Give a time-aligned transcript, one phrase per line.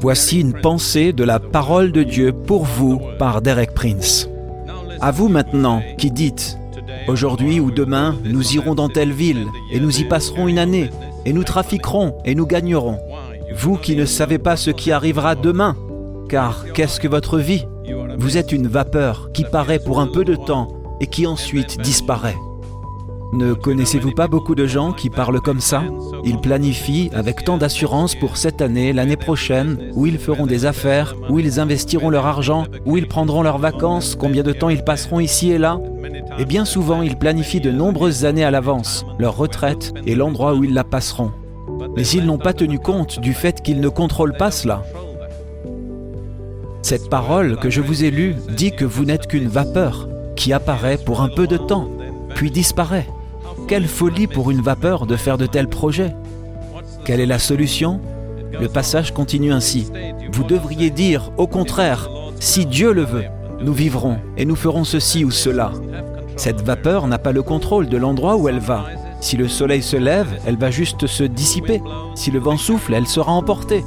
[0.00, 4.28] Voici une pensée de la parole de Dieu pour vous par Derek Prince.
[5.00, 6.58] À vous maintenant qui dites,
[7.08, 10.90] aujourd'hui ou demain, nous irons dans telle ville et nous y passerons une année
[11.24, 12.98] et nous trafiquerons et nous gagnerons.
[13.54, 15.76] Vous qui ne savez pas ce qui arrivera demain,
[16.28, 17.66] car qu'est-ce que votre vie?
[18.18, 20.68] Vous êtes une vapeur qui paraît pour un peu de temps
[21.00, 22.36] et qui ensuite disparaît.
[23.32, 25.82] Ne connaissez-vous pas beaucoup de gens qui parlent comme ça?
[26.22, 31.16] Ils planifient avec tant d'assurance pour cette année, l'année prochaine, où ils feront des affaires,
[31.30, 35.18] où ils investiront leur argent, où ils prendront leurs vacances, combien de temps ils passeront
[35.18, 35.80] ici et là?
[36.38, 40.64] Et bien souvent, ils planifient de nombreuses années à l'avance, leur retraite et l'endroit où
[40.64, 41.32] ils la passeront.
[41.96, 44.84] Mais ils n'ont pas tenu compte du fait qu'ils ne contrôlent pas cela.
[46.82, 50.98] Cette parole que je vous ai lue dit que vous n'êtes qu'une vapeur qui apparaît
[50.98, 51.88] pour un peu de temps,
[52.34, 53.06] puis disparaît.
[53.68, 56.14] Quelle folie pour une vapeur de faire de tels projets.
[57.04, 58.00] Quelle est la solution?
[58.58, 59.90] Le passage continue ainsi.
[60.32, 63.24] Vous devriez dire, au contraire, si Dieu le veut,
[63.60, 65.72] nous vivrons et nous ferons ceci ou cela.
[66.36, 68.84] Cette vapeur n'a pas le contrôle de l'endroit où elle va.
[69.20, 71.80] Si le soleil se lève, elle va juste se dissiper.
[72.14, 73.84] Si le vent souffle, elle sera emportée.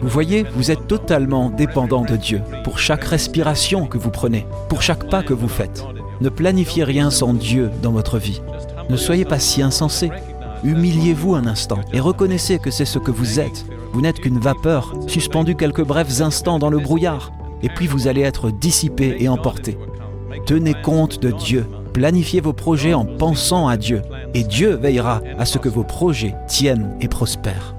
[0.00, 4.82] Vous voyez, vous êtes totalement dépendant de Dieu pour chaque respiration que vous prenez, pour
[4.82, 5.84] chaque pas que vous faites.
[6.20, 8.40] Ne planifiez rien sans Dieu dans votre vie.
[8.88, 10.10] Ne soyez pas si insensé.
[10.64, 13.66] Humiliez-vous un instant et reconnaissez que c'est ce que vous êtes.
[13.92, 18.22] Vous n'êtes qu'une vapeur, suspendue quelques brefs instants dans le brouillard, et puis vous allez
[18.22, 19.78] être dissipé et emporté.
[20.44, 21.66] Tenez compte de Dieu.
[21.92, 24.02] Planifiez vos projets en pensant à Dieu,
[24.34, 27.75] et Dieu veillera à ce que vos projets tiennent et prospèrent.